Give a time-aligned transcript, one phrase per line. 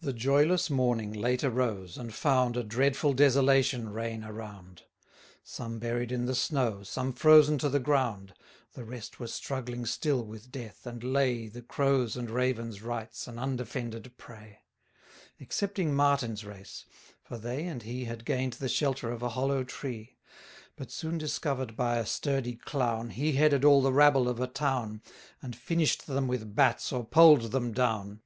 [0.00, 4.82] The joyless morning late arose, and found A dreadful desolation reign around
[5.44, 8.34] Some buried in the snow, some frozen to the ground.
[8.72, 13.38] The rest were struggling still with death, and lay The Crows' and Ravens' rights, an
[13.38, 14.62] undefended prey:
[15.38, 16.84] Excepting Martin's race;
[17.22, 20.16] for they and he Had gain'd the shelter of a hollow tree:
[20.74, 25.02] But soon discover'd by a sturdy clown, He headed all the rabble of a town,
[25.38, 28.22] 630 And finish'd them with bats, or poll'd them down.